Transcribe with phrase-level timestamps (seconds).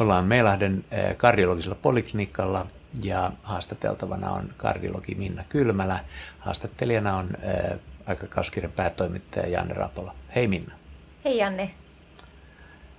[0.00, 2.66] Ollaan Meilahden eh, kardiologisella poliklinikalla
[3.02, 6.04] ja haastateltavana on kardiologi Minna Kylmälä.
[6.38, 10.14] Haastattelijana on eh, aikakauskirjan päätoimittaja Janne Rapola.
[10.34, 10.74] Hei Minna.
[11.24, 11.70] Hei Janne.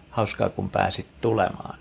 [0.10, 1.79] Hauskaa kun pääsit tulemaan.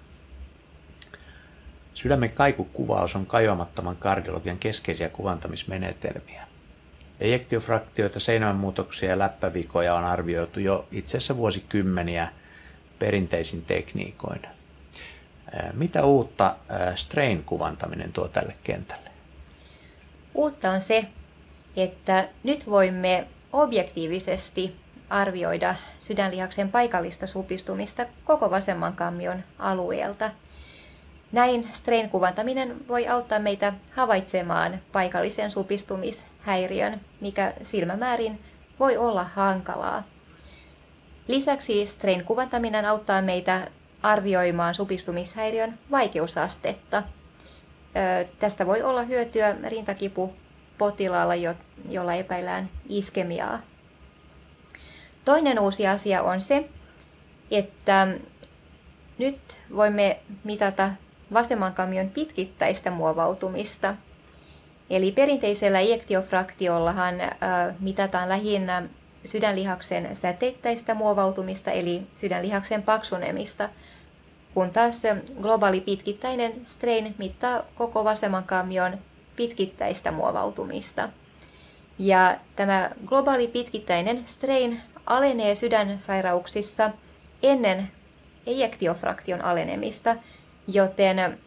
[1.95, 6.47] Sydämen kaikukuvaus on kajoamattoman kardiologian keskeisiä kuvantamismenetelmiä.
[7.21, 12.29] Ejektiofraktioita, seinämänmuutoksia ja läppävikoja on arvioitu jo itse asiassa vuosikymmeniä
[12.99, 14.56] perinteisin tekniikoin.
[15.73, 16.57] Mitä uutta
[16.95, 19.11] strain-kuvantaminen tuo tälle kentälle?
[20.35, 21.05] Uutta on se,
[21.77, 24.77] että nyt voimme objektiivisesti
[25.11, 30.31] arvioida sydänlihaksen paikallista supistumista koko vasemman kammion alueelta.
[31.33, 38.41] Näin strain-kuvantaminen voi auttaa meitä havaitsemaan paikallisen supistumishäiriön, mikä silmämäärin
[38.81, 40.03] voi olla hankalaa.
[41.29, 43.69] Lisäksi strain-kuvantaminen auttaa meitä
[44.07, 47.03] arvioimaan supistumishäiriön vaikeusastetta.
[48.39, 50.33] Tästä voi olla hyötyä rintakipu
[50.79, 51.35] potilaalla,
[51.89, 53.59] jolla epäillään iskemiaa.
[55.25, 56.69] Toinen uusi asia on se,
[57.51, 58.09] että
[59.19, 59.39] nyt
[59.77, 60.91] voimme mitata
[61.33, 63.95] vasemman kamion pitkittäistä muovautumista.
[64.91, 67.15] Eli perinteisellä ejektiofraktiollahan
[67.81, 68.83] mitataan lähinnä
[69.25, 73.69] sydänlihaksen säteittäistä muovautumista, eli sydänlihaksen paksunemista,
[74.57, 75.03] kun taas
[75.41, 78.99] globaali pitkittäinen strain mittaa koko vasemman kamion
[79.37, 81.09] pitkittäistä muovautumista.
[81.99, 86.91] Ja tämä globaali pitkittäinen strain alenee sydänsairauksissa
[87.43, 87.91] ennen
[88.47, 90.17] ejektiofraktion alenemista,
[90.69, 91.39] joten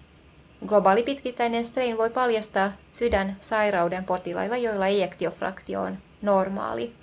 [0.65, 6.93] globaali pitkittäinen strain voi paljastaa sydänsairauden potilailla, joilla ejektiofraktio on normaali.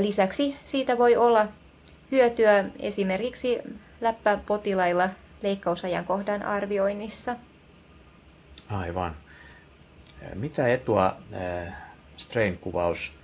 [0.00, 1.46] Lisäksi siitä voi olla
[2.12, 3.62] hyötyä esimerkiksi
[4.00, 5.08] läppäpotilailla
[5.42, 7.36] leikkausajankohdan arvioinnissa.
[8.70, 9.16] Aivan.
[10.34, 11.16] Mitä etua
[12.16, 13.20] strain-kuvaus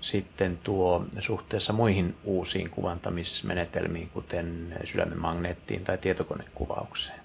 [0.00, 7.20] sitten tuo suhteessa muihin uusiin kuvantamismenetelmiin, kuten sydämen magneettiin tai tietokonekuvaukseen?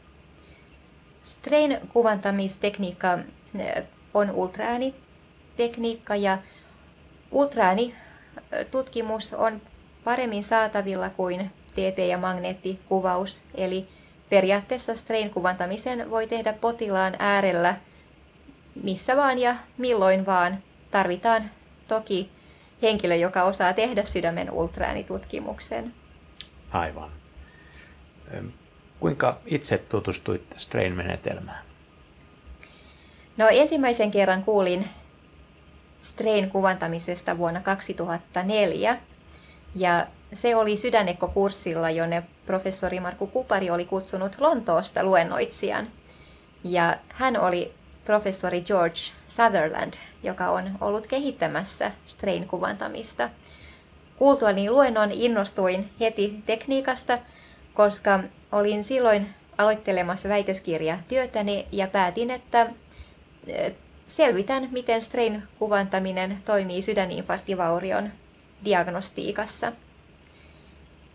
[1.21, 3.19] Strain-kuvantamistekniikka
[4.13, 6.37] on ultraäänitekniikka ja
[7.31, 9.61] ultraäänitutkimus on
[10.03, 13.85] paremmin saatavilla kuin TT- ja magneettikuvaus, eli
[14.29, 17.75] periaatteessa strain-kuvantamisen voi tehdä potilaan äärellä
[18.83, 20.63] missä vaan ja milloin vaan.
[20.91, 21.51] Tarvitaan
[21.87, 22.29] toki
[22.81, 25.93] henkilö, joka osaa tehdä sydämen ultraäänitutkimuksen.
[26.71, 27.11] Aivan.
[28.99, 31.65] Kuinka itse tutustuit strain-menetelmään?
[33.37, 34.87] No ensimmäisen kerran kuulin
[36.01, 38.97] strain kuvantamisesta vuonna 2004
[39.75, 45.87] ja se oli sydänekkokurssilla, jonne professori Markku Kupari oli kutsunut Lontoosta luennoitsijan.
[46.63, 47.73] Ja hän oli
[48.05, 49.93] professori George Sutherland,
[50.23, 53.29] joka on ollut kehittämässä strain-kuvantamista.
[54.17, 57.17] Kuultuani luennon innostuin heti tekniikasta,
[57.73, 58.19] koska
[58.51, 62.69] olin silloin aloittelemassa väitöskirjatyötäni ja päätin, että
[64.07, 68.11] selvitän, miten strain-kuvantaminen toimii sydäninfarktivaurion
[68.65, 69.71] diagnostiikassa.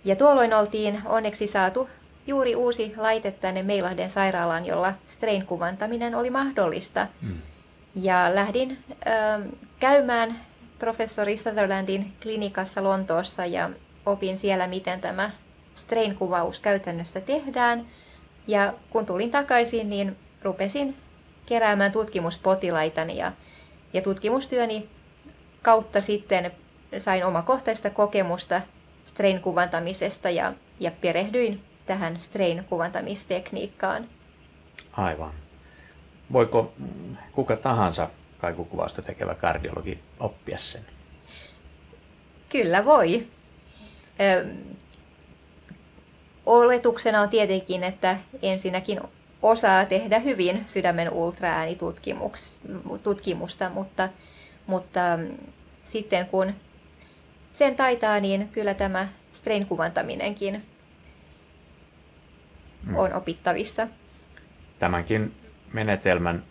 [0.04, 1.88] Ja tuolloin oltiin onneksi saatu
[2.26, 7.06] juuri uusi laite tänne Meilahden sairaalaan, jolla strain-kuvantaminen oli mahdollista.
[7.22, 7.34] Mm.
[7.94, 9.42] Ja lähdin äh,
[9.80, 10.40] käymään
[10.78, 13.70] professori Sutherlandin klinikassa Lontoossa ja
[14.06, 15.30] opin siellä, miten tämä
[15.74, 17.86] strain-kuvaus käytännössä tehdään.
[18.46, 20.96] Ja kun tulin takaisin, niin rupesin
[21.46, 23.32] keräämään tutkimuspotilaitani ja,
[23.92, 24.88] ja tutkimustyöni
[25.62, 26.52] kautta sitten
[26.98, 28.62] sain omakohtaista kokemusta
[29.04, 34.08] strain-kuvantamisesta ja, ja perehdyin tähän strain-kuvantamistekniikkaan.
[34.92, 35.32] Aivan.
[36.32, 36.72] Voiko
[37.32, 40.86] kuka tahansa kaikukuvausta tekevä kardiologi oppia sen?
[42.48, 43.26] Kyllä voi.
[44.20, 44.46] Ö,
[46.46, 49.00] oletuksena on tietenkin, että ensinnäkin
[49.42, 54.08] osaa tehdä hyvin sydämen ultraäänitutkimusta, mutta,
[54.66, 55.00] mutta
[55.84, 56.54] sitten kun
[57.52, 60.62] sen taitaa, niin kyllä tämä strain-kuvantaminenkin
[62.86, 62.96] mm.
[62.96, 63.88] on opittavissa.
[64.78, 65.34] Tämänkin
[65.72, 66.44] menetelmän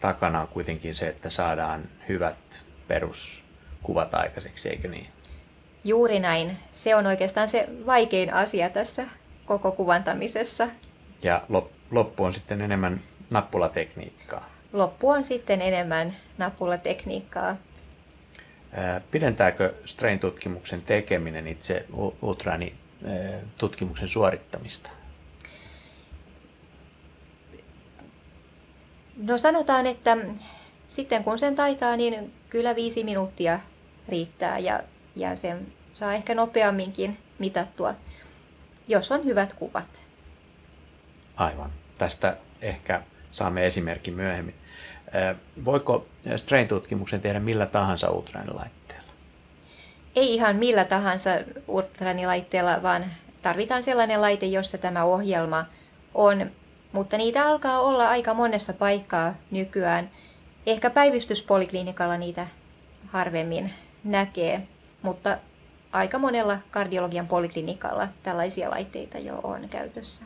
[0.00, 5.06] takana on kuitenkin se, että saadaan hyvät peruskuvat aikaiseksi, eikö niin?
[5.84, 6.58] Juuri näin.
[6.72, 9.04] Se on oikeastaan se vaikein asia tässä
[9.46, 10.68] koko kuvantamisessa.
[11.22, 11.42] Ja
[11.90, 13.00] loppu on sitten enemmän
[13.30, 14.50] nappulatekniikkaa.
[14.72, 17.56] Loppu on sitten enemmän nappulatekniikkaa.
[19.10, 21.86] Pidentääkö strain-tutkimuksen tekeminen itse
[22.22, 24.90] ultraanitutkimuksen suorittamista?
[29.16, 30.16] No sanotaan, että
[30.88, 33.60] sitten kun sen taitaa, niin kyllä viisi minuuttia
[34.08, 34.80] riittää ja,
[35.16, 37.94] ja sen saa ehkä nopeamminkin mitattua,
[38.88, 40.08] jos on hyvät kuvat.
[41.36, 41.72] Aivan.
[41.98, 44.54] Tästä ehkä saamme esimerkki myöhemmin.
[45.64, 46.06] Voiko
[46.36, 49.12] Strain-tutkimuksen tehdä millä tahansa ultraäänilaitteella?
[50.16, 51.30] Ei ihan millä tahansa
[51.68, 53.04] ultraäänilaitteella, vaan
[53.42, 55.64] tarvitaan sellainen laite, jossa tämä ohjelma
[56.14, 56.50] on.
[56.92, 60.10] Mutta niitä alkaa olla aika monessa paikkaa nykyään.
[60.66, 62.46] Ehkä päivystyspoliklinikalla niitä
[63.06, 63.72] harvemmin
[64.04, 64.68] näkee,
[65.02, 65.38] mutta
[65.92, 70.24] aika monella kardiologian poliklinikalla tällaisia laitteita jo on käytössä.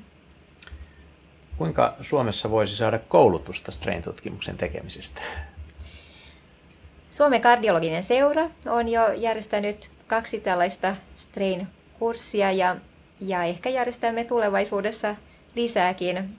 [1.59, 5.23] Kuinka Suomessa voisi saada koulutusta strain-tutkimuksen tekemisestä?
[7.11, 12.77] Suomen kardiologinen seura on jo järjestänyt kaksi tällaista strain-kurssia ja,
[13.21, 15.17] ja ehkä järjestämme tulevaisuudessa
[15.55, 16.39] lisääkin.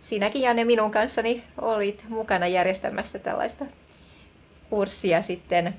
[0.00, 3.64] Sinäkin Janne minun kanssani olit mukana järjestämässä tällaista
[4.70, 5.74] kurssia sitten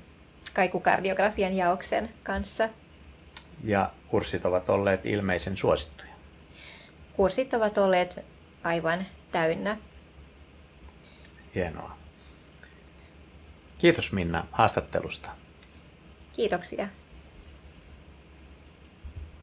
[0.54, 2.68] kaikukardiografian jaoksen kanssa.
[3.64, 6.12] Ja kurssit ovat olleet ilmeisen suosittuja.
[7.16, 8.24] Kurssit ovat olleet
[8.66, 9.76] aivan täynnä.
[11.54, 11.96] Hienoa.
[13.78, 15.30] Kiitos Minna haastattelusta.
[16.32, 16.88] Kiitoksia.